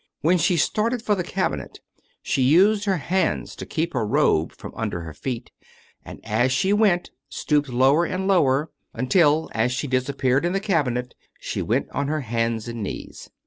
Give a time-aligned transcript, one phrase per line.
[0.21, 1.79] When she started for the cabinet
[2.23, 5.51] she used her hands to keep her robe from under her feet,
[6.03, 11.13] and as she went stooped lower and lower, until, as she disappeared in the cabinet,
[11.39, 13.29] she went on her hands and knees.